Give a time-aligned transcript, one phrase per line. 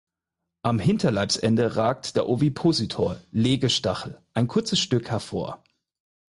[0.63, 5.63] Am Hinterleibsende ragt der Ovipositor (Legestachel) ein kurzes Stück hervor.